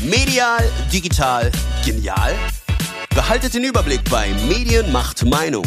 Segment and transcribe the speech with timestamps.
[0.00, 1.50] Medial, digital,
[1.84, 2.34] genial?
[3.14, 5.64] Behaltet den Überblick bei Medien macht Meinung,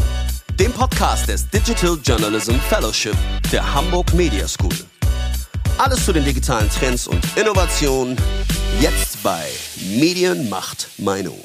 [0.60, 3.16] dem Podcast des Digital Journalism Fellowship
[3.52, 4.76] der Hamburg Media School.
[5.78, 8.18] Alles zu den digitalen Trends und Innovationen
[8.80, 9.46] jetzt bei
[9.98, 11.40] Medien macht Meinung.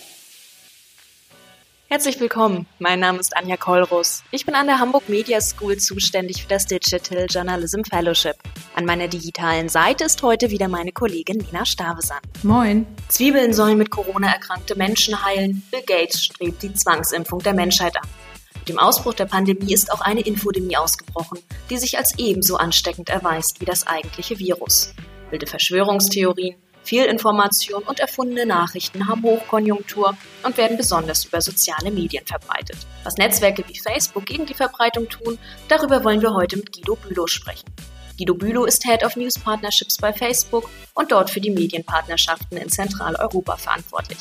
[1.92, 2.66] Herzlich willkommen.
[2.78, 4.22] Mein Name ist Anja Kollrus.
[4.30, 8.36] Ich bin an der Hamburg Media School zuständig für das Digital Journalism Fellowship.
[8.76, 12.20] An meiner digitalen Seite ist heute wieder meine Kollegin Nina Stavesan.
[12.44, 12.86] Moin.
[13.08, 15.64] Zwiebeln sollen mit Corona erkrankte Menschen heilen.
[15.72, 18.08] Bill Gates strebt die Zwangsimpfung der Menschheit an.
[18.54, 23.08] Mit dem Ausbruch der Pandemie ist auch eine Infodemie ausgebrochen, die sich als ebenso ansteckend
[23.08, 24.94] erweist wie das eigentliche Virus.
[25.30, 32.78] Wilde Verschwörungstheorien, Fehlinformation und erfundene Nachrichten haben Hochkonjunktur und werden besonders über soziale Medien verbreitet.
[33.04, 35.38] Was Netzwerke wie Facebook gegen die Verbreitung tun,
[35.68, 37.68] darüber wollen wir heute mit Guido Bülow sprechen.
[38.18, 42.68] Guido Bülow ist Head of News Partnerships bei Facebook und dort für die Medienpartnerschaften in
[42.68, 44.18] Zentraleuropa verantwortlich.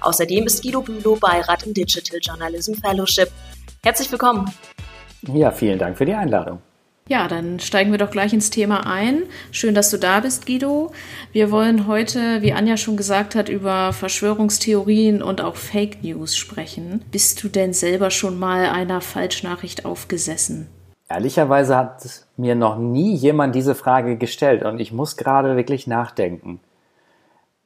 [0.00, 3.30] Außerdem ist Guido Bülow Beirat im Digital Journalism Fellowship.
[3.84, 4.50] Herzlich willkommen.
[5.34, 6.60] Ja, vielen Dank für die Einladung.
[7.08, 9.24] Ja, dann steigen wir doch gleich ins Thema ein.
[9.50, 10.92] Schön, dass du da bist, Guido.
[11.32, 17.04] Wir wollen heute, wie Anja schon gesagt hat, über Verschwörungstheorien und auch Fake News sprechen.
[17.10, 20.68] Bist du denn selber schon mal einer Falschnachricht aufgesessen?
[21.08, 22.02] Ehrlicherweise hat
[22.36, 26.60] mir noch nie jemand diese Frage gestellt und ich muss gerade wirklich nachdenken.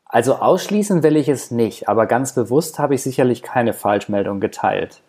[0.07, 5.03] Also ausschließen will ich es nicht, aber ganz bewusst habe ich sicherlich keine Falschmeldung geteilt.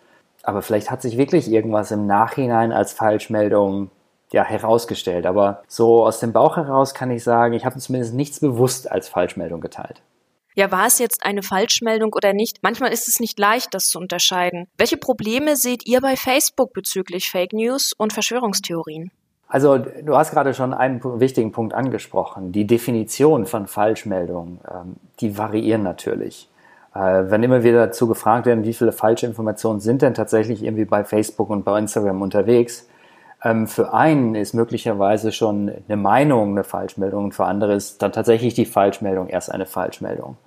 [0.43, 3.89] Aber vielleicht hat sich wirklich irgendwas im Nachhinein als Falschmeldung
[4.31, 5.25] ja, herausgestellt.
[5.25, 9.09] Aber so aus dem Bauch heraus kann ich sagen, ich habe zumindest nichts bewusst als
[9.09, 10.01] Falschmeldung geteilt.
[10.55, 12.63] Ja, war es jetzt eine Falschmeldung oder nicht?
[12.63, 14.67] Manchmal ist es nicht leicht, das zu unterscheiden.
[14.75, 19.11] Welche Probleme seht ihr bei Facebook bezüglich Fake News und Verschwörungstheorien?
[19.47, 22.51] Also du hast gerade schon einen wichtigen Punkt angesprochen.
[22.51, 26.49] Die Definition von Falschmeldungen, ähm, die variieren natürlich.
[26.93, 30.85] Äh, wenn immer wieder dazu gefragt werden, wie viele falsche Informationen sind denn tatsächlich irgendwie
[30.85, 32.87] bei Facebook und bei Instagram unterwegs,
[33.43, 38.11] ähm, für einen ist möglicherweise schon eine Meinung eine Falschmeldung und für andere ist dann
[38.11, 40.37] tatsächlich die Falschmeldung erst eine Falschmeldung.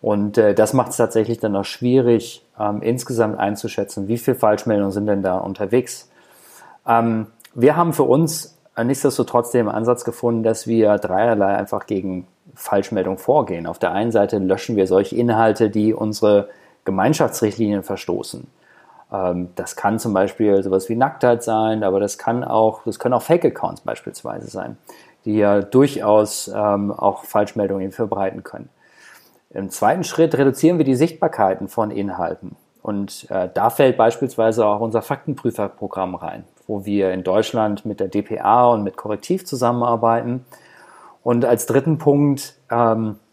[0.00, 4.92] Und äh, das macht es tatsächlich dann auch schwierig, ähm, insgesamt einzuschätzen, wie viele Falschmeldungen
[4.92, 6.10] sind denn da unterwegs.
[6.86, 13.18] Ähm, wir haben für uns nichtsdestotrotz den Ansatz gefunden, dass wir dreierlei einfach gegen Falschmeldung
[13.18, 13.66] vorgehen.
[13.66, 16.48] Auf der einen Seite löschen wir solche Inhalte, die unsere
[16.84, 18.46] Gemeinschaftsrichtlinien verstoßen.
[19.12, 23.14] Ähm, das kann zum Beispiel sowas wie Nacktheit sein, aber das kann auch, das können
[23.14, 24.76] auch Fake-Accounts beispielsweise sein,
[25.24, 28.68] die ja durchaus ähm, auch Falschmeldungen verbreiten können.
[29.50, 32.56] Im zweiten Schritt reduzieren wir die Sichtbarkeiten von Inhalten.
[32.82, 38.08] Und äh, da fällt beispielsweise auch unser Faktenprüferprogramm rein, wo wir in Deutschland mit der
[38.08, 40.46] DPA und mit Korrektiv zusammenarbeiten.
[41.22, 43.29] Und als dritten Punkt ähm, äh,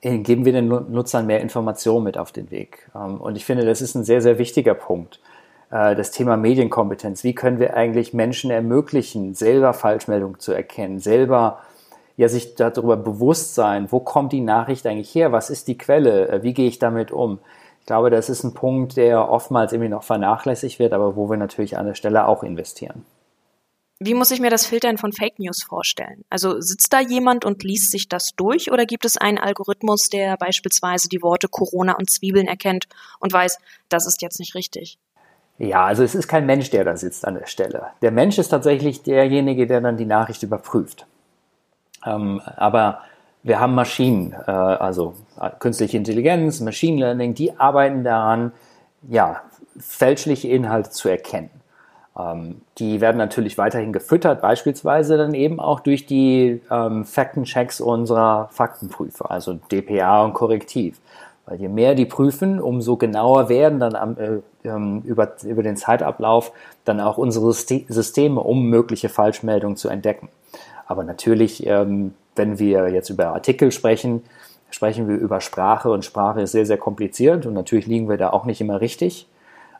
[0.00, 2.90] geben wir den Nutzern mehr Informationen mit auf den Weg.
[2.94, 5.20] Ähm, und ich finde, das ist ein sehr, sehr wichtiger Punkt.
[5.70, 7.24] Äh, das Thema Medienkompetenz.
[7.24, 11.60] Wie können wir eigentlich Menschen ermöglichen, selber Falschmeldungen zu erkennen, selber
[12.16, 16.28] ja, sich darüber bewusst sein, wo kommt die Nachricht eigentlich her, was ist die Quelle,
[16.28, 17.38] äh, wie gehe ich damit um.
[17.80, 21.36] Ich glaube, das ist ein Punkt, der oftmals irgendwie noch vernachlässigt wird, aber wo wir
[21.36, 23.04] natürlich an der Stelle auch investieren.
[24.02, 26.24] Wie muss ich mir das Filtern von Fake News vorstellen?
[26.30, 30.38] Also sitzt da jemand und liest sich das durch oder gibt es einen Algorithmus, der
[30.38, 32.86] beispielsweise die Worte Corona und Zwiebeln erkennt
[33.18, 33.58] und weiß,
[33.90, 34.98] das ist jetzt nicht richtig?
[35.58, 37.88] Ja, also es ist kein Mensch, der da sitzt an der Stelle.
[38.00, 41.06] Der Mensch ist tatsächlich derjenige, der dann die Nachricht überprüft.
[42.06, 43.02] Ähm, aber
[43.42, 45.14] wir haben Maschinen, äh, also
[45.58, 48.52] künstliche Intelligenz, Machine Learning, die arbeiten daran,
[49.06, 49.42] ja,
[49.78, 51.50] fälschliche Inhalte zu erkennen.
[52.18, 58.48] Ähm, die werden natürlich weiterhin gefüttert, beispielsweise dann eben auch durch die ähm, Faktenchecks unserer
[58.52, 61.00] Faktenprüfer, also DPA und Korrektiv.
[61.46, 65.76] Weil je mehr die prüfen, umso genauer werden dann am, äh, ähm, über, über den
[65.76, 66.52] Zeitablauf
[66.84, 70.28] dann auch unsere Systeme, um mögliche Falschmeldungen zu entdecken.
[70.86, 74.22] Aber natürlich, ähm, wenn wir jetzt über Artikel sprechen,
[74.70, 78.30] sprechen wir über Sprache und Sprache ist sehr, sehr kompliziert und natürlich liegen wir da
[78.30, 79.28] auch nicht immer richtig.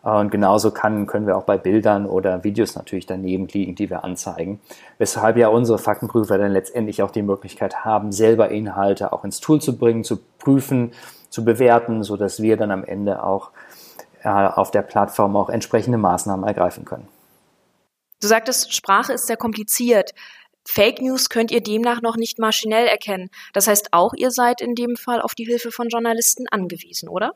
[0.02, 4.02] Und genauso kann, können wir auch bei Bildern oder Videos natürlich daneben liegen, die wir
[4.02, 4.60] anzeigen.
[4.96, 9.60] Weshalb ja unsere Faktenprüfer dann letztendlich auch die Möglichkeit haben, selber Inhalte auch ins Tool
[9.60, 10.92] zu bringen, zu prüfen,
[11.28, 13.50] zu bewerten, so dass wir dann am Ende auch
[14.22, 17.08] äh, auf der Plattform auch entsprechende Maßnahmen ergreifen können.
[18.20, 20.12] Du sagtest, Sprache ist sehr kompliziert.
[20.66, 23.30] Fake News könnt ihr demnach noch nicht maschinell erkennen.
[23.54, 27.32] Das heißt, auch ihr seid in dem Fall auf die Hilfe von Journalisten angewiesen, oder?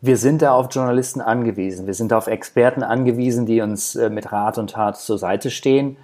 [0.00, 1.86] Wir sind da auf Journalisten angewiesen.
[1.86, 5.96] Wir sind auf Experten angewiesen, die uns äh, mit Rat und Tat zur Seite stehen,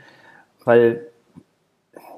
[0.64, 1.06] weil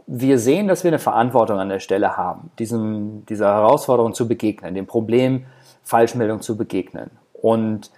[0.06, 4.75] wir sehen, dass wir eine Verantwortung an der Stelle haben, diesem, dieser Herausforderung zu begegnen,
[4.75, 5.47] dem Problem
[5.82, 7.11] Falschmeldung zu begegnen.
[7.32, 7.91] Und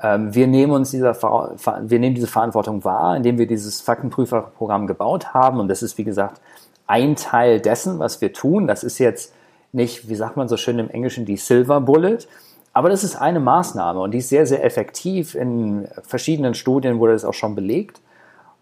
[0.00, 5.32] ähm, wir nehmen uns dieser, wir nehmen diese Verantwortung wahr, indem wir dieses Faktenprüferprogramm gebaut
[5.32, 5.58] haben.
[5.58, 6.40] Und das ist, wie gesagt,
[6.86, 8.66] ein Teil dessen, was wir tun.
[8.66, 9.32] Das ist jetzt
[9.72, 12.18] nicht, wie sagt man so schön im Englischen, die Silver Bullet.
[12.74, 15.34] Aber das ist eine Maßnahme und die ist sehr, sehr effektiv.
[15.36, 18.00] In verschiedenen Studien wurde das auch schon belegt.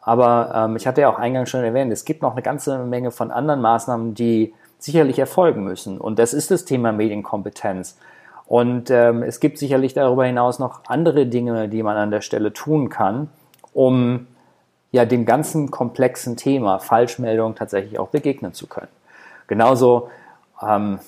[0.03, 3.11] Aber ähm, ich hatte ja auch eingangs schon erwähnt, es gibt noch eine ganze Menge
[3.11, 5.99] von anderen Maßnahmen, die sicherlich erfolgen müssen.
[5.99, 7.97] Und das ist das Thema Medienkompetenz.
[8.47, 12.53] Und ähm, es gibt sicherlich darüber hinaus noch andere Dinge, die man an der Stelle
[12.53, 13.31] tun kann,
[13.73, 14.27] um
[14.91, 18.89] ja dem ganzen komplexen Thema Falschmeldung tatsächlich auch begegnen zu können.
[19.47, 20.11] Genauso,
[20.61, 20.99] ähm,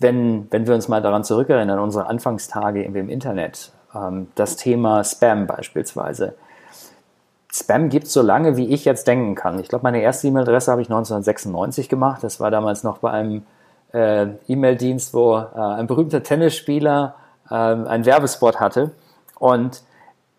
[0.00, 5.46] wenn, wenn wir uns mal daran zurückerinnern, unsere Anfangstage im Internet, ähm, das Thema Spam
[5.46, 6.34] beispielsweise.
[7.52, 9.60] Spam gibt es so lange, wie ich jetzt denken kann.
[9.60, 12.24] Ich glaube, meine erste E-Mail-Adresse habe ich 1996 gemacht.
[12.24, 13.42] Das war damals noch bei einem
[13.92, 17.14] äh, E-Mail-Dienst, wo äh, ein berühmter Tennisspieler
[17.48, 18.90] äh, einen Werbespot hatte.
[19.38, 19.82] Und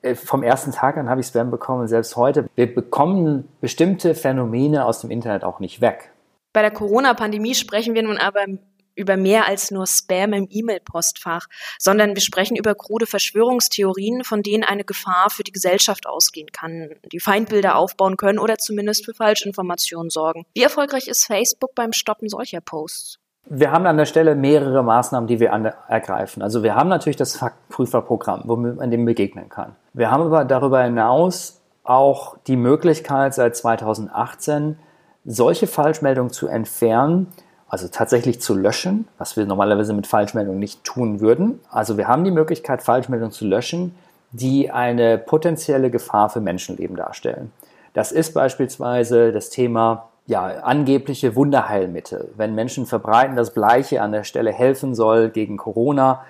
[0.01, 1.88] äh, vom ersten Tag an habe ich Spam bekommen.
[1.88, 6.12] Selbst heute, wir bekommen bestimmte Phänomene aus dem Internet auch nicht weg.
[6.51, 8.46] Bei der Corona-Pandemie sprechen wir nun aber
[8.95, 11.47] über mehr als nur Spam im E-Mail-Postfach,
[11.77, 16.92] sondern wir sprechen über krude Verschwörungstheorien, von denen eine Gefahr für die Gesellschaft ausgehen kann,
[17.12, 20.45] die Feindbilder aufbauen können oder zumindest für Falschinformationen sorgen.
[20.53, 23.19] Wie erfolgreich ist Facebook beim Stoppen solcher Posts?
[23.47, 26.41] Wir haben an der Stelle mehrere Maßnahmen, die wir ergreifen.
[26.41, 29.75] Also wir haben natürlich das Faktprüferprogramm, womit man dem begegnen kann.
[29.94, 34.80] Wir haben aber darüber hinaus auch die Möglichkeit, seit 2018
[35.25, 37.27] solche Falschmeldungen zu entfernen,
[37.67, 41.59] also tatsächlich zu löschen, was wir normalerweise mit Falschmeldungen nicht tun würden.
[41.69, 43.95] Also wir haben die Möglichkeit, Falschmeldungen zu löschen,
[44.31, 47.51] die eine potenzielle Gefahr für Menschenleben darstellen.
[47.94, 52.31] Das ist beispielsweise das Thema ja, angebliche Wunderheilmittel.
[52.35, 56.23] Wenn Menschen verbreiten, dass Bleiche an der Stelle helfen soll gegen Corona,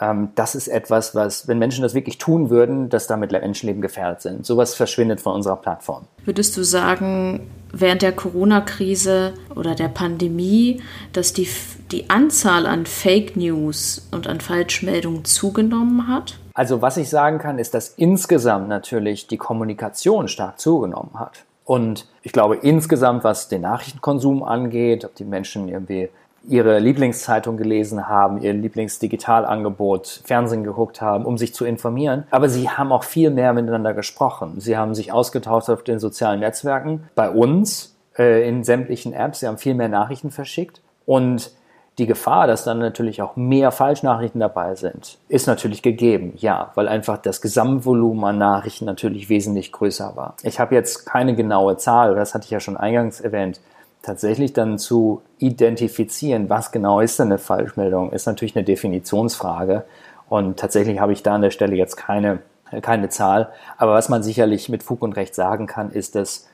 [0.00, 4.22] ähm, das ist etwas, was, wenn Menschen das wirklich tun würden, dass damit Menschenleben gefährdet
[4.22, 4.46] sind.
[4.46, 6.04] Sowas verschwindet von unserer Plattform.
[6.24, 11.48] Würdest du sagen, während der Corona-Krise oder der Pandemie, dass die,
[11.90, 16.38] die Anzahl an Fake News und an Falschmeldungen zugenommen hat?
[16.54, 21.44] Also was ich sagen kann, ist, dass insgesamt natürlich die Kommunikation stark zugenommen hat.
[21.64, 26.08] Und ich glaube insgesamt, was den Nachrichtenkonsum angeht, ob die Menschen irgendwie
[26.48, 32.24] ihre Lieblingszeitung gelesen haben, ihr Lieblingsdigitalangebot, Fernsehen geguckt haben, um sich zu informieren.
[32.30, 34.60] Aber sie haben auch viel mehr miteinander gesprochen.
[34.60, 39.40] Sie haben sich ausgetauscht auf den sozialen Netzwerken, bei uns, äh, in sämtlichen Apps.
[39.40, 40.80] Sie haben viel mehr Nachrichten verschickt.
[41.06, 41.52] Und
[41.98, 46.86] die Gefahr, dass dann natürlich auch mehr Falschnachrichten dabei sind, ist natürlich gegeben, ja, weil
[46.86, 50.36] einfach das Gesamtvolumen an Nachrichten natürlich wesentlich größer war.
[50.42, 53.60] Ich habe jetzt keine genaue Zahl, das hatte ich ja schon eingangs erwähnt.
[54.02, 59.84] Tatsächlich dann zu identifizieren, was genau ist denn eine Falschmeldung, ist natürlich eine Definitionsfrage.
[60.28, 62.40] Und tatsächlich habe ich da an der Stelle jetzt keine,
[62.82, 63.50] keine Zahl.
[63.76, 66.48] Aber was man sicherlich mit Fug und Recht sagen kann, ist, dass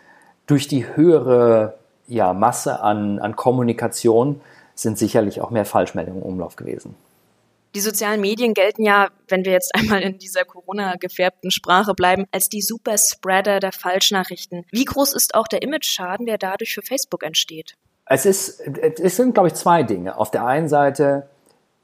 [0.47, 1.75] durch die höhere
[2.07, 4.41] ja, Masse an, an Kommunikation
[4.75, 6.95] sind sicherlich auch mehr Falschmeldungen im Umlauf gewesen.
[7.75, 12.49] Die sozialen Medien gelten ja, wenn wir jetzt einmal in dieser Corona-gefärbten Sprache bleiben, als
[12.49, 14.65] die Superspreader der Falschnachrichten.
[14.71, 17.75] Wie groß ist auch der Image-Schaden, der dadurch für Facebook entsteht?
[18.07, 20.19] Es, ist, es sind, glaube ich, zwei Dinge.
[20.19, 21.29] Auf der einen Seite,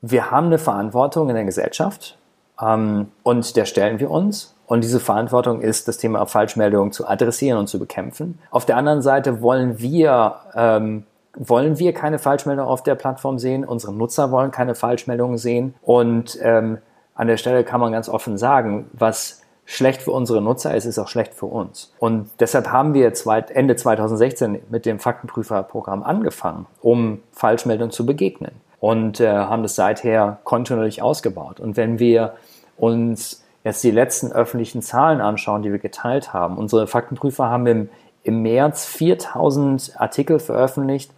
[0.03, 2.19] wir haben eine Verantwortung in der Gesellschaft
[2.61, 4.55] ähm, und der stellen wir uns.
[4.67, 8.39] Und diese Verantwortung ist, das Thema Falschmeldungen zu adressieren und zu bekämpfen.
[8.51, 13.65] Auf der anderen Seite wollen wir ähm, wollen wir keine Falschmeldung auf der Plattform sehen,
[13.65, 16.79] unsere Nutzer wollen keine Falschmeldungen sehen und ähm,
[17.15, 20.99] an der Stelle kann man ganz offen sagen, was schlecht für unsere Nutzer ist, ist
[20.99, 21.95] auch schlecht für uns.
[22.01, 23.13] Und deshalb haben wir
[23.51, 30.39] Ende 2016 mit dem Faktenprüferprogramm angefangen, um Falschmeldungen zu begegnen und äh, haben das seither
[30.43, 31.61] kontinuierlich ausgebaut.
[31.61, 32.35] Und wenn wir
[32.79, 37.89] uns jetzt die letzten öffentlichen Zahlen anschauen, die wir geteilt haben, unsere Faktenprüfer haben im,
[38.25, 41.13] im März 4000 Artikel veröffentlicht,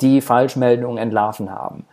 [0.00, 1.86] die Falschmeldungen entlarven haben.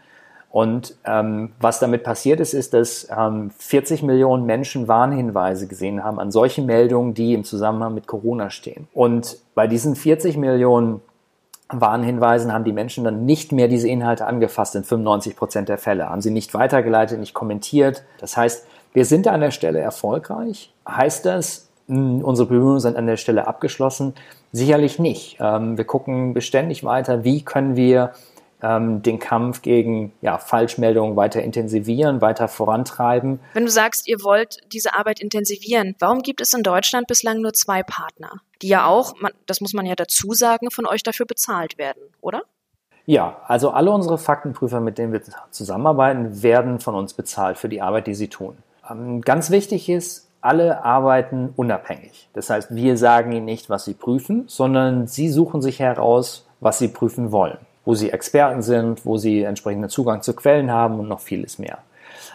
[0.50, 6.20] Und ähm, was damit passiert ist, ist, dass ähm, 40 Millionen Menschen Warnhinweise gesehen haben
[6.20, 8.88] an solche Meldungen, die im Zusammenhang mit Corona stehen.
[8.94, 11.00] Und bei diesen 40 Millionen
[11.70, 16.10] Warnhinweisen haben die Menschen dann nicht mehr diese Inhalte angefasst in 95 Prozent der Fälle,
[16.10, 18.04] haben sie nicht weitergeleitet, nicht kommentiert.
[18.20, 20.74] Das heißt, wir sind an der Stelle erfolgreich.
[20.86, 24.16] Heißt das, hm, unsere Bemühungen sind an der Stelle abgeschlossen?
[24.52, 25.38] Sicherlich nicht.
[25.40, 28.14] Ähm, wir gucken beständig weiter, wie können wir
[28.62, 33.40] ähm, den Kampf gegen ja, Falschmeldungen weiter intensivieren, weiter vorantreiben.
[33.54, 37.54] Wenn du sagst, ihr wollt diese Arbeit intensivieren, warum gibt es in Deutschland bislang nur
[37.54, 41.26] zwei Partner, die ja auch, man, das muss man ja dazu sagen, von euch dafür
[41.26, 42.44] bezahlt werden, oder?
[43.06, 47.82] Ja, also alle unsere Faktenprüfer, mit denen wir zusammenarbeiten, werden von uns bezahlt für die
[47.82, 48.58] Arbeit, die sie tun.
[48.90, 52.30] Ähm, ganz wichtig ist, alle arbeiten unabhängig.
[52.34, 56.80] Das heißt, wir sagen ihnen nicht, was sie prüfen, sondern sie suchen sich heraus, was
[56.80, 61.08] sie prüfen wollen, wo sie Experten sind, wo sie entsprechenden Zugang zu Quellen haben und
[61.08, 61.80] noch vieles mehr.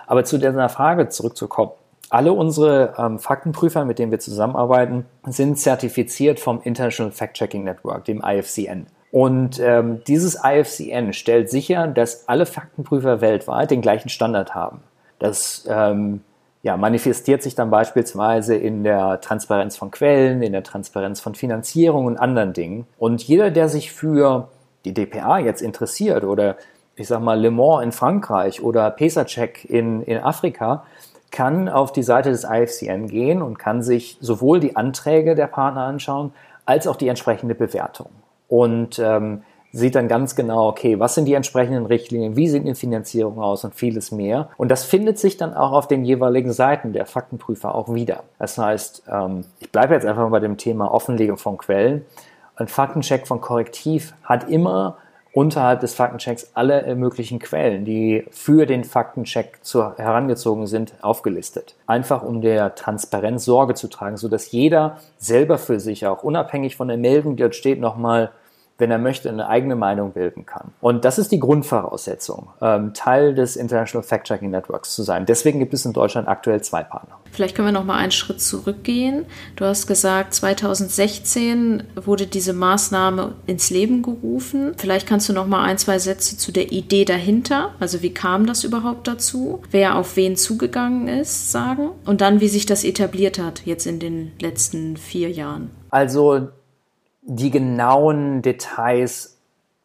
[0.07, 1.73] Aber zu dieser Frage zurückzukommen.
[2.09, 8.23] Alle unsere ähm, Faktenprüfer, mit denen wir zusammenarbeiten, sind zertifiziert vom International Fact-Checking Network, dem
[8.25, 8.87] IFCN.
[9.11, 14.83] Und ähm, dieses IFCN stellt sicher, dass alle Faktenprüfer weltweit den gleichen Standard haben.
[15.19, 16.21] Das ähm,
[16.67, 22.07] ja, manifestiert sich dann beispielsweise in der Transparenz von Quellen, in der Transparenz von Finanzierung
[22.07, 22.89] und anderen Dingen.
[22.99, 24.49] Und jeder, der sich für
[24.85, 26.57] die DPA jetzt interessiert oder
[26.97, 30.83] ich sag mal Le Mans in Frankreich oder PESA-Check in, in Afrika,
[31.31, 35.83] kann auf die Seite des IFCN gehen und kann sich sowohl die Anträge der Partner
[35.83, 36.33] anschauen,
[36.65, 38.09] als auch die entsprechende Bewertung.
[38.49, 39.43] Und ähm,
[39.77, 43.63] sieht dann ganz genau, okay, was sind die entsprechenden Richtlinien, wie sieht die Finanzierung aus
[43.65, 44.49] und vieles mehr.
[44.57, 48.23] Und das findet sich dann auch auf den jeweiligen Seiten der Faktenprüfer auch wieder.
[48.39, 52.07] Das heißt, ähm, ich bleibe jetzt einfach bei dem Thema Offenlegung von Quellen.
[52.57, 54.97] Ein Faktencheck von Korrektiv hat immer
[55.35, 61.75] unterhalb des Faktenchecks alle möglichen Quellen, die für den Faktencheck zu, herangezogen sind, aufgelistet.
[61.87, 66.89] Einfach um der Transparenz Sorge zu tragen, sodass jeder selber für sich auch unabhängig von
[66.89, 68.31] der Meldung, die dort steht, nochmal
[68.79, 70.73] wenn er möchte, eine eigene Meinung bilden kann.
[70.81, 75.27] Und das ist die Grundvoraussetzung, ähm, Teil des International Fact-Checking Networks zu sein.
[75.27, 77.19] Deswegen gibt es in Deutschland aktuell zwei Partner.
[77.33, 79.27] Vielleicht können wir noch mal einen Schritt zurückgehen.
[79.57, 84.75] Du hast gesagt, 2016 wurde diese Maßnahme ins Leben gerufen.
[84.77, 88.47] Vielleicht kannst du noch mal ein, zwei Sätze zu der Idee dahinter, also wie kam
[88.47, 93.39] das überhaupt dazu, wer auf wen zugegangen ist, sagen und dann, wie sich das etabliert
[93.39, 95.71] hat jetzt in den letzten vier Jahren.
[95.91, 96.49] Also
[97.27, 99.39] die genauen Details,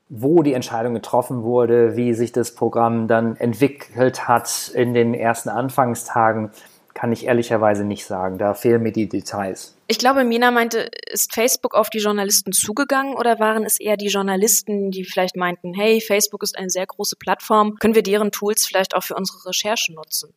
[0.10, 5.50] wo die Entscheidung getroffen wurde, wie sich das Programm dann entwickelt hat in den ersten
[5.50, 6.52] Anfangstagen,
[6.94, 8.38] kann ich ehrlicherweise nicht sagen.
[8.38, 9.76] Da fehlen mir die Details.
[9.88, 14.10] Ich glaube, Mina meinte, ist Facebook auf die Journalisten zugegangen oder waren es eher die
[14.10, 18.66] Journalisten, die vielleicht meinten, hey, Facebook ist eine sehr große Plattform, können wir deren Tools
[18.66, 20.34] vielleicht auch für unsere Recherchen nutzen?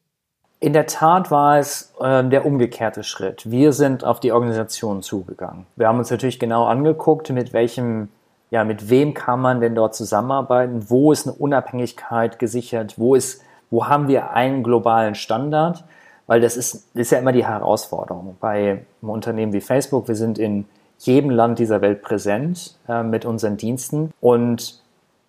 [0.64, 3.50] In der Tat war es äh, der umgekehrte Schritt.
[3.50, 5.66] Wir sind auf die Organisation zugegangen.
[5.76, 8.08] Wir haben uns natürlich genau angeguckt, mit welchem,
[8.50, 10.86] ja, mit wem kann man denn dort zusammenarbeiten?
[10.88, 12.94] Wo ist eine Unabhängigkeit gesichert?
[12.96, 15.84] Wo ist, wo haben wir einen globalen Standard?
[16.26, 20.08] Weil das ist, ist ja immer die Herausforderung bei einem Unternehmen wie Facebook.
[20.08, 20.64] Wir sind in
[20.96, 24.82] jedem Land dieser Welt präsent äh, mit unseren Diensten und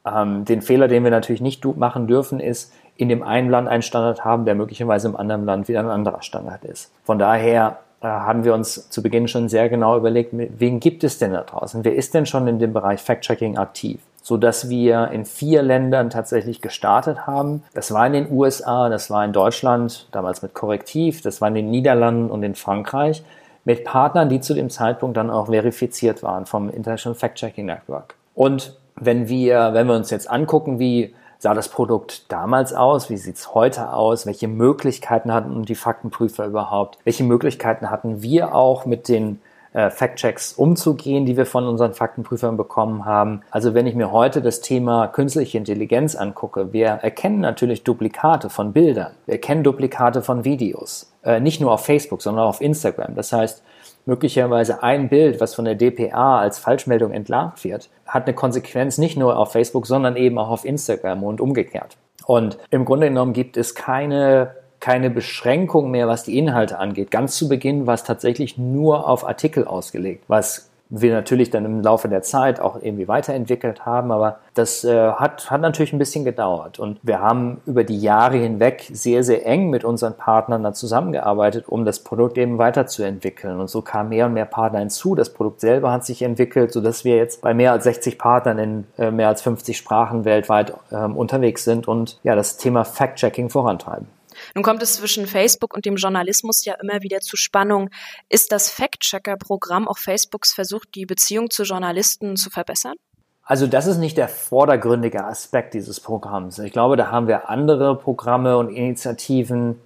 [0.05, 3.81] ähm, den Fehler, den wir natürlich nicht machen dürfen, ist, in dem einen Land einen
[3.81, 6.91] Standard haben, der möglicherweise im anderen Land wieder ein anderer Standard ist.
[7.03, 11.17] Von daher äh, haben wir uns zu Beginn schon sehr genau überlegt, wen gibt es
[11.17, 11.83] denn da draußen?
[11.83, 13.99] Wer ist denn schon in dem Bereich Fact-Checking aktiv?
[14.25, 17.61] so dass wir in vier Ländern tatsächlich gestartet haben.
[17.75, 21.53] Das war in den USA, das war in Deutschland, damals mit Korrektiv, das war in
[21.53, 23.23] den Niederlanden und in Frankreich,
[23.65, 28.15] mit Partnern, die zu dem Zeitpunkt dann auch verifiziert waren vom International Fact-Checking Network.
[28.33, 31.13] Und wenn wir, wenn wir uns jetzt angucken, wie
[31.45, 33.11] sah das Produkt damals aus?
[33.11, 34.25] Wie sieht es heute aus?
[34.25, 36.97] Welche Möglichkeiten hatten die Faktenprüfer überhaupt?
[37.03, 39.39] Welche Möglichkeiten hatten wir auch mit den
[39.73, 43.43] äh, Fact-Checks umzugehen, die wir von unseren Faktenprüfern bekommen haben?
[43.51, 48.73] Also wenn ich mir heute das Thema künstliche Intelligenz angucke, wir erkennen natürlich Duplikate von
[48.73, 49.11] Bildern.
[49.27, 51.13] Wir erkennen Duplikate von Videos.
[51.23, 53.13] Äh, nicht nur auf Facebook, sondern auch auf Instagram.
[53.13, 53.61] Das heißt,
[54.05, 59.17] möglicherweise ein Bild, was von der DPA als Falschmeldung entlarvt wird, hat eine Konsequenz nicht
[59.17, 61.97] nur auf Facebook, sondern eben auch auf Instagram und umgekehrt.
[62.25, 67.11] Und im Grunde genommen gibt es keine, keine Beschränkung mehr, was die Inhalte angeht.
[67.11, 71.81] Ganz zu Beginn war es tatsächlich nur auf Artikel ausgelegt, was wir natürlich dann im
[71.81, 76.25] Laufe der Zeit auch irgendwie weiterentwickelt haben, aber das äh, hat, hat natürlich ein bisschen
[76.25, 76.79] gedauert.
[76.79, 81.67] Und wir haben über die Jahre hinweg sehr, sehr eng mit unseren Partnern dann zusammengearbeitet,
[81.67, 83.59] um das Produkt eben weiterzuentwickeln.
[83.59, 85.15] Und so kamen mehr und mehr Partner hinzu.
[85.15, 88.87] Das Produkt selber hat sich entwickelt, sodass wir jetzt bei mehr als 60 Partnern in
[88.97, 94.07] äh, mehr als 50 Sprachen weltweit äh, unterwegs sind und ja, das Thema Fact-Checking vorantreiben.
[94.55, 97.89] Nun kommt es zwischen Facebook und dem Journalismus ja immer wieder zu Spannung.
[98.29, 102.95] Ist das Fact-Checker-Programm auch Facebooks Versuch, die Beziehung zu Journalisten zu verbessern?
[103.43, 106.57] Also das ist nicht der vordergründige Aspekt dieses Programms.
[106.59, 109.81] Ich glaube, da haben wir andere Programme und Initiativen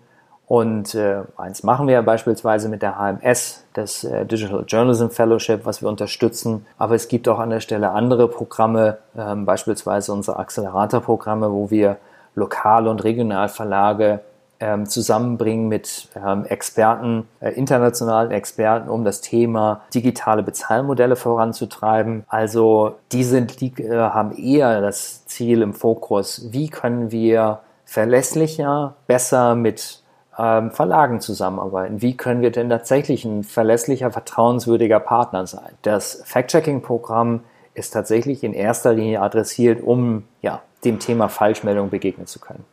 [0.45, 5.81] Und äh, eins machen wir beispielsweise mit der HMS, das äh, Digital Journalism Fellowship, was
[5.81, 6.65] wir unterstützen.
[6.77, 11.97] Aber es gibt auch an der Stelle andere Programme, ähm, beispielsweise unsere Accelerator-Programme, wo wir
[12.33, 14.21] lokale und Regionalverlage
[14.59, 22.25] ähm, zusammenbringen mit ähm, Experten, äh, internationalen Experten, um das Thema digitale Bezahlmodelle voranzutreiben.
[22.27, 28.95] Also die sind, die äh, haben eher das Ziel im Fokus, wie können wir verlässlicher,
[29.07, 30.03] besser mit
[30.37, 32.01] ähm, Verlagen zusammenarbeiten?
[32.01, 35.73] Wie können wir denn tatsächlich ein verlässlicher, vertrauenswürdiger Partner sein?
[35.81, 37.41] Das Fact-Checking-Programm
[37.73, 42.63] ist tatsächlich in erster Linie adressiert, um ja, dem Thema Falschmeldung begegnen zu können.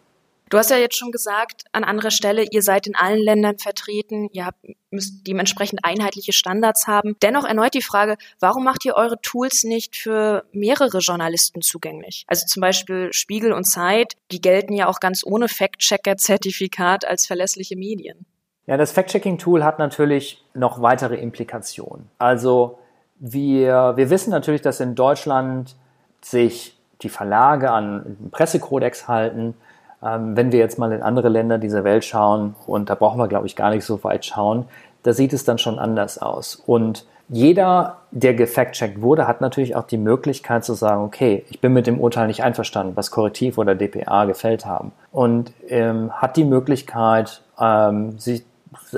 [0.49, 4.29] Du hast ja jetzt schon gesagt, an anderer Stelle, ihr seid in allen Ländern vertreten,
[4.33, 4.59] ihr habt,
[4.91, 7.17] müsst dementsprechend einheitliche Standards haben.
[7.21, 12.25] Dennoch erneut die Frage, warum macht ihr eure Tools nicht für mehrere Journalisten zugänglich?
[12.29, 17.77] Also zum Beispiel Spiegel und Zeit, die gelten ja auch ganz ohne Fact-Checker-Zertifikat als verlässliche
[17.77, 18.25] Medien.
[18.69, 22.09] Ja, das Fact-Checking-Tool hat natürlich noch weitere Implikationen.
[22.19, 22.79] Also
[23.17, 25.75] wir, wir wissen natürlich, dass in Deutschland
[26.23, 29.55] sich die Verlage an den Pressekodex halten
[30.21, 33.47] wenn wir jetzt mal in andere Länder dieser Welt schauen, und da brauchen wir, glaube
[33.47, 34.67] ich, gar nicht so weit schauen,
[35.03, 36.57] da sieht es dann schon anders aus.
[36.67, 41.73] Und jeder, der gefact-checkt wurde, hat natürlich auch die Möglichkeit zu sagen, okay, ich bin
[41.73, 44.93] mit dem Urteil nicht einverstanden, was Korrektiv oder DPA gefällt haben.
[45.11, 48.45] Und ähm, hat die Möglichkeit, ähm, sich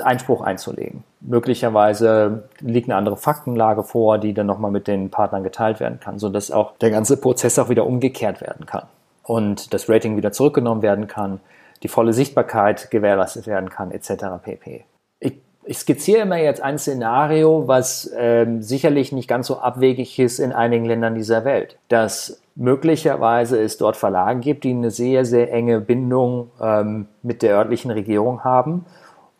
[0.03, 1.03] Einspruch einzulegen.
[1.21, 6.19] Möglicherweise liegt eine andere Faktenlage vor, die dann nochmal mit den Partnern geteilt werden kann,
[6.19, 8.83] sodass auch der ganze Prozess auch wieder umgekehrt werden kann
[9.29, 11.39] und das Rating wieder zurückgenommen werden kann,
[11.83, 14.41] die volle Sichtbarkeit gewährleistet werden kann, etc.
[14.41, 14.85] pp.
[15.19, 15.33] Ich,
[15.65, 20.51] ich skizziere immer jetzt ein Szenario, was ähm, sicherlich nicht ganz so abwegig ist in
[20.51, 25.79] einigen Ländern dieser Welt, dass möglicherweise es dort Verlage gibt, die eine sehr, sehr enge
[25.79, 28.87] Bindung ähm, mit der örtlichen Regierung haben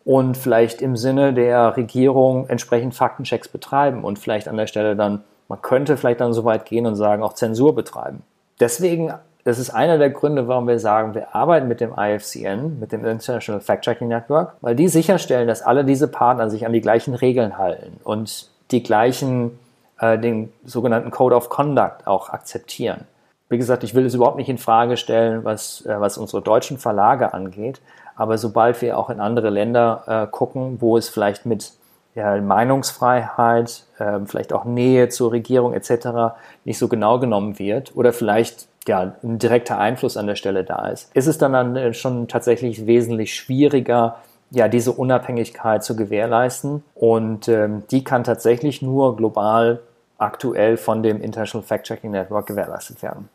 [0.04, 5.24] und vielleicht im Sinne der Regierung entsprechend Faktenchecks betreiben und vielleicht an der Stelle dann,
[5.48, 8.22] man könnte vielleicht dann so weit gehen und sagen, auch Zensur betreiben.
[8.60, 9.12] Deswegen
[9.44, 13.04] das ist einer der Gründe, warum wir sagen, wir arbeiten mit dem IFCN, mit dem
[13.04, 17.58] International Fact-Checking Network, weil die sicherstellen, dass alle diese Partner sich an die gleichen Regeln
[17.58, 19.58] halten und die gleichen,
[19.98, 23.06] äh, den sogenannten Code of Conduct auch akzeptieren.
[23.48, 26.78] Wie gesagt, ich will es überhaupt nicht in Frage stellen, was, äh, was unsere deutschen
[26.78, 27.80] Verlage angeht,
[28.14, 31.72] aber sobald wir auch in andere Länder äh, gucken, wo es vielleicht mit
[32.14, 36.34] ja, Meinungsfreiheit, äh, vielleicht auch Nähe zur Regierung etc.
[36.64, 40.88] nicht so genau genommen wird oder vielleicht ja, ein direkter Einfluss an der Stelle da
[40.88, 44.16] ist, ist es dann, dann äh, schon tatsächlich wesentlich schwieriger,
[44.50, 46.82] ja, diese Unabhängigkeit zu gewährleisten.
[46.96, 49.80] Und ähm, die kann tatsächlich nur global
[50.18, 53.28] aktuell von dem International Fact-Checking Network gewährleistet werden.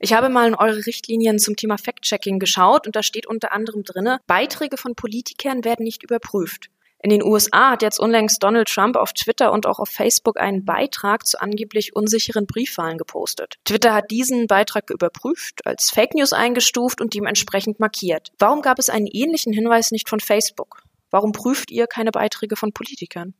[0.00, 3.84] Ich habe mal in eure Richtlinien zum Thema Fact-Checking geschaut und da steht unter anderem
[3.84, 6.70] drinne, Beiträge von Politikern werden nicht überprüft.
[7.04, 10.64] In den USA hat jetzt unlängst Donald Trump auf Twitter und auch auf Facebook einen
[10.64, 13.56] Beitrag zu angeblich unsicheren Briefwahlen gepostet.
[13.64, 18.30] Twitter hat diesen Beitrag überprüft, als Fake News eingestuft und dementsprechend markiert.
[18.38, 20.84] Warum gab es einen ähnlichen Hinweis nicht von Facebook?
[21.10, 23.34] Warum prüft ihr keine Beiträge von Politikern?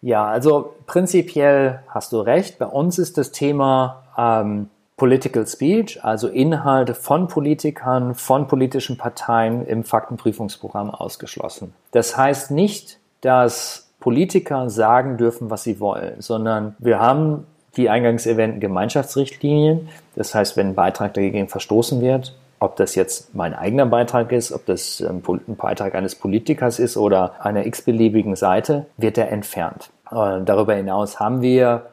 [0.00, 2.60] Ja, also prinzipiell hast du recht.
[2.60, 9.66] Bei uns ist das Thema ähm, Political Speech, also Inhalte von Politikern, von politischen Parteien
[9.66, 11.74] im Faktenprüfungsprogramm ausgeschlossen.
[11.90, 18.26] Das heißt nicht, dass Politiker sagen dürfen, was sie wollen, sondern wir haben die eingangs
[18.26, 19.88] erwähnten Gemeinschaftsrichtlinien.
[20.14, 24.52] Das heißt, wenn ein Beitrag dagegen verstoßen wird, ob das jetzt mein eigener Beitrag ist,
[24.52, 25.22] ob das ein
[25.56, 29.90] Beitrag eines Politikers ist oder einer x-beliebigen Seite, wird er entfernt.
[30.10, 31.86] darüber hinaus haben wir,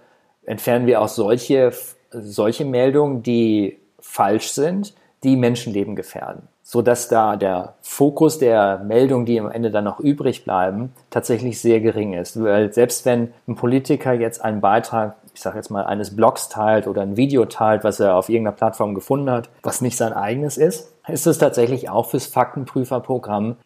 [0.45, 1.71] entfernen wir auch solche,
[2.09, 9.27] solche Meldungen, die falsch sind, die Menschenleben gefährden so dass da der Fokus der Meldungen,
[9.27, 12.41] die am Ende dann noch übrig bleiben, tatsächlich sehr gering ist.
[12.41, 16.87] Weil selbst wenn ein Politiker jetzt einen Beitrag, ich sage jetzt mal, eines Blogs teilt
[16.87, 20.57] oder ein Video teilt, was er auf irgendeiner Plattform gefunden hat, was nicht sein eigenes
[20.57, 23.57] ist, ist es tatsächlich auch fürs Faktenprüferprogramm,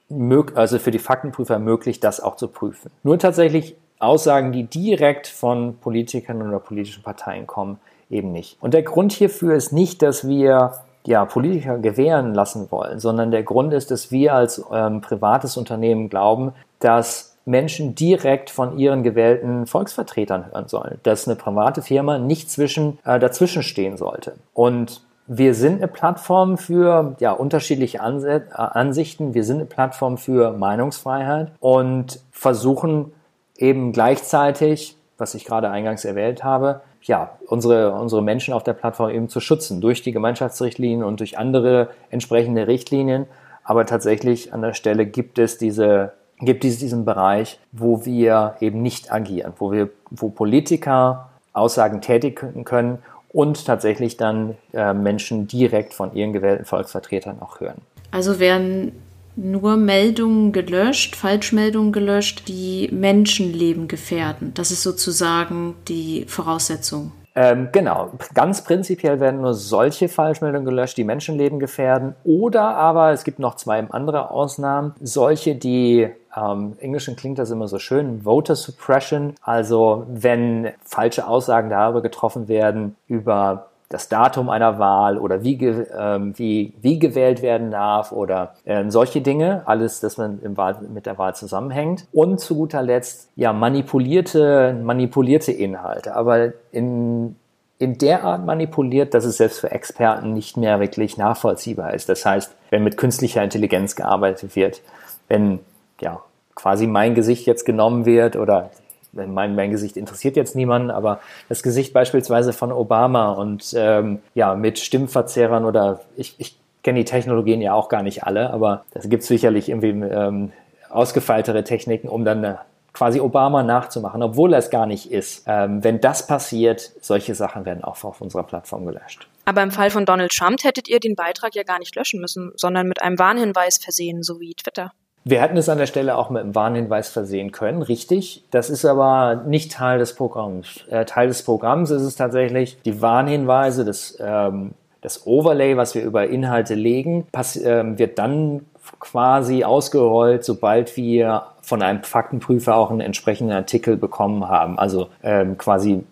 [0.55, 2.91] also für die Faktenprüfer möglich, das auch zu prüfen.
[3.03, 8.57] Nur tatsächlich Aussagen, die direkt von Politikern oder politischen Parteien kommen, eben nicht.
[8.59, 10.73] Und der Grund hierfür ist nicht, dass wir
[11.05, 16.09] ja, Politiker gewähren lassen wollen, sondern der Grund ist, dass wir als ähm, privates Unternehmen
[16.09, 22.51] glauben, dass Menschen direkt von ihren gewählten Volksvertretern hören sollen, dass eine private Firma nicht
[22.51, 24.35] zwischen, äh, dazwischen stehen sollte.
[24.53, 30.17] Und wir sind eine Plattform für ja, unterschiedliche Anse äh, Ansichten, wir sind eine Plattform
[30.17, 33.11] für Meinungsfreiheit und versuchen
[33.57, 39.09] eben gleichzeitig, was ich gerade eingangs erwähnt habe, ja, unsere, unsere Menschen auf der Plattform
[39.09, 43.25] eben zu schützen durch die Gemeinschaftsrichtlinien und durch andere entsprechende Richtlinien,
[43.63, 48.81] Aber tatsächlich an der Stelle gibt es diese gibt es diesen Bereich, wo wir eben
[48.81, 52.99] nicht agieren, wo wir, wo Politiker Aussagen tätigen können
[53.31, 57.81] und tatsächlich dann äh, Menschen direkt von ihren gewählten Volksvertretern auch hören.
[58.11, 58.93] Also werden
[59.41, 64.51] nur Meldungen gelöscht, Falschmeldungen gelöscht, die Menschenleben gefährden.
[64.53, 67.11] Das ist sozusagen die Voraussetzung.
[67.35, 72.15] Ähm, genau, ganz prinzipiell werden nur solche Falschmeldungen gelöscht, die Menschenleben gefährden.
[72.23, 77.51] Oder aber, es gibt noch zwei andere Ausnahmen, solche, die ähm, Im Englischen klingt das
[77.51, 84.49] immer so schön, Voter Suppression, also wenn falsche Aussagen darüber getroffen werden, über das Datum
[84.49, 89.99] einer Wahl oder wie, ähm, wie, wie gewählt werden darf oder ähm, solche Dinge, alles,
[89.99, 92.05] das man im Wahl, mit der Wahl zusammenhängt.
[92.11, 97.35] Und zu guter Letzt, ja, manipulierte, manipulierte Inhalte, aber in,
[97.79, 102.09] in der Art manipuliert, dass es selbst für Experten nicht mehr wirklich nachvollziehbar ist.
[102.09, 104.83] Das heißt, wenn mit künstlicher Intelligenz gearbeitet wird,
[105.27, 105.59] wenn
[105.99, 106.21] ja,
[106.53, 108.69] quasi mein Gesicht jetzt genommen wird oder
[109.11, 114.55] mein, mein Gesicht interessiert jetzt niemanden, aber das Gesicht beispielsweise von Obama und ähm, ja,
[114.55, 119.09] mit Stimmverzerrern oder ich, ich kenne die Technologien ja auch gar nicht alle, aber das
[119.09, 120.51] gibt sicherlich irgendwie ähm,
[120.89, 122.55] ausgefeiltere Techniken, um dann äh,
[122.93, 125.43] quasi Obama nachzumachen, obwohl er es gar nicht ist.
[125.47, 129.27] Ähm, wenn das passiert, solche Sachen werden auch auf unserer Plattform gelöscht.
[129.45, 132.51] Aber im Fall von Donald Trump hättet ihr den Beitrag ja gar nicht löschen müssen,
[132.55, 134.91] sondern mit einem Warnhinweis versehen, so wie Twitter.
[135.25, 138.43] Wir hätten es an der Stelle auch mit einem Warnhinweis versehen können, richtig.
[138.51, 140.85] Das ist aber nicht Teil des Programms.
[140.89, 146.03] Äh, Teil des Programms ist es tatsächlich die Warnhinweise, das, ähm, das Overlay, was wir
[146.03, 147.27] über Inhalte legen,
[147.63, 148.65] ähm, wird dann
[148.99, 154.79] quasi ausgerollt, sobald wir von einem Faktenprüfer auch einen entsprechenden Artikel bekommen haben.
[154.79, 156.03] Also ähm, quasi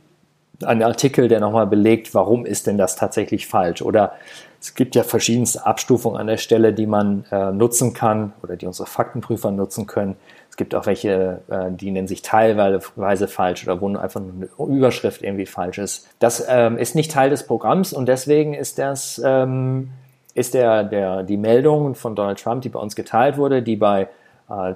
[0.63, 3.81] ein Artikel, der nochmal belegt, warum ist denn das tatsächlich falsch?
[3.81, 4.13] Oder
[4.59, 8.65] es gibt ja verschiedenste Abstufungen an der Stelle, die man äh, nutzen kann oder die
[8.65, 10.15] unsere Faktenprüfer nutzen können.
[10.49, 14.75] Es gibt auch welche, äh, die nennen sich teilweise falsch oder wo einfach nur eine
[14.75, 16.07] Überschrift irgendwie falsch ist.
[16.19, 19.89] Das ähm, ist nicht Teil des Programms und deswegen ist das ähm,
[20.33, 24.07] ist der, der, die Meldung von Donald Trump, die bei uns geteilt wurde, die bei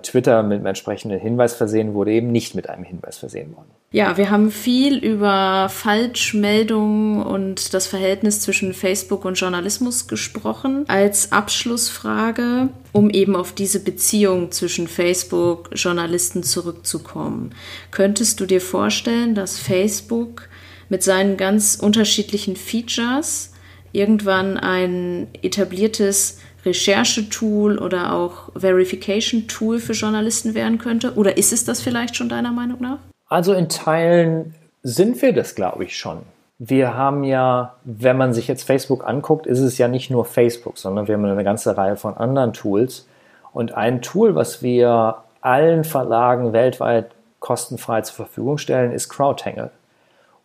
[0.04, 3.70] Twitter mit einem entsprechenden Hinweis versehen wurde, eben nicht mit einem Hinweis versehen worden.
[3.94, 10.84] Ja, wir haben viel über Falschmeldungen und das Verhältnis zwischen Facebook und Journalismus gesprochen.
[10.90, 17.56] Als Abschlussfrage, um eben auf diese Beziehung zwischen Facebook, Journalisten zurückzukommen.
[17.92, 20.50] Könntest du dir vorstellen, dass Facebook
[20.90, 23.52] mit seinen ganz unterschiedlichen Features
[23.94, 31.16] irgendwann ein etabliertes Recherchetool oder auch Verification-Tool für Journalisten werden könnte?
[31.16, 33.00] Oder ist es das vielleicht schon deiner Meinung nach?
[33.28, 36.20] Also in Teilen sind wir das, glaube ich, schon.
[36.60, 40.78] Wir haben ja, wenn man sich jetzt Facebook anguckt, ist es ja nicht nur Facebook,
[40.78, 43.08] sondern wir haben eine ganze Reihe von anderen Tools.
[43.52, 49.72] Und ein Tool, was wir allen Verlagen weltweit kostenfrei zur Verfügung stellen, ist CrowdTangle.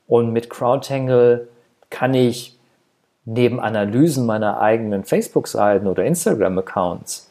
[0.07, 1.48] Und mit CrowdTangle
[1.90, 2.56] kann ich
[3.27, 7.29] neben Analysen meiner eigenen Facebook-Seiten oder Instagram-Accounts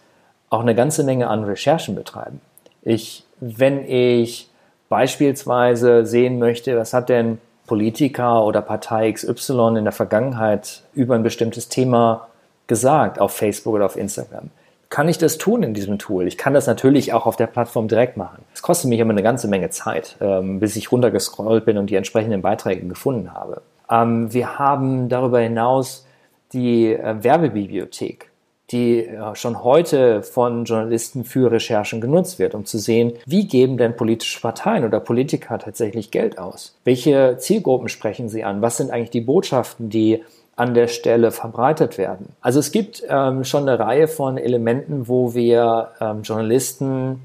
[0.50, 2.40] auch eine ganze Menge an Recherchen betreiben.
[2.84, 4.50] Ich, wenn ich
[4.90, 11.24] beispielsweise sehen möchte, was hat denn Politiker oder Partei XY in der Vergangenheit über ein
[11.24, 12.28] bestimmtes Thema
[12.68, 14.52] gesagt auf Facebook oder auf Instagram.
[14.90, 16.28] Kann ich das tun in diesem Tool?
[16.28, 18.44] Ich kann das natürlich auch auf der Plattform direkt machen.
[18.54, 21.96] Es kostet mich aber eine ganze Menge Zeit, ähm, bis ich runtergescrollt bin und die
[21.96, 23.62] entsprechenden Beiträge gefunden habe.
[23.90, 26.06] Ähm, wir haben darüber hinaus
[26.54, 28.32] die äh, Werbebibliothek
[28.72, 33.96] die schon heute von Journalisten für Recherchen genutzt wird, um zu sehen, wie geben denn
[33.96, 36.76] politische Parteien oder Politiker tatsächlich Geld aus?
[36.84, 38.64] Welche Zielgruppen sprechen sie an?
[38.64, 40.24] Was sind eigentlich die Botschaften, die
[40.56, 42.30] an der Stelle verbreitet werden?
[42.42, 47.22] Also es gibt ähm, schon eine Reihe von Elementen, wo wir ähm, Journalisten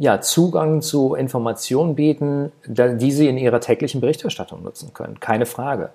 [0.00, 5.20] ja, Zugang zu Informationen bieten, die sie in ihrer täglichen Berichterstattung nutzen können.
[5.20, 5.90] Keine Frage.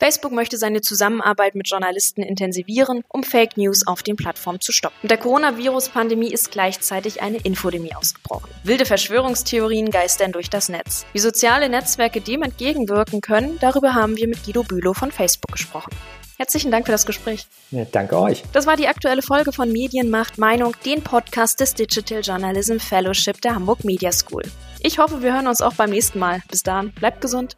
[0.00, 4.96] Facebook möchte seine Zusammenarbeit mit Journalisten intensivieren, um Fake News auf den Plattformen zu stoppen.
[5.02, 8.50] Mit der Coronavirus-Pandemie ist gleichzeitig eine Infodemie ausgebrochen.
[8.64, 11.06] Wilde Verschwörungstheorien geistern durch das Netz.
[11.12, 15.90] Wie soziale Netzwerke dem entgegenwirken können, darüber haben wir mit Guido Bülow von Facebook gesprochen.
[16.38, 17.46] Herzlichen Dank für das Gespräch.
[17.72, 18.44] Ja, danke euch.
[18.52, 23.56] Das war die aktuelle Folge von Medienmacht Meinung, den Podcast des Digital Journalism Fellowship der
[23.56, 24.44] Hamburg Media School.
[24.80, 26.40] Ich hoffe, wir hören uns auch beim nächsten Mal.
[26.48, 27.56] Bis dahin, bleibt gesund.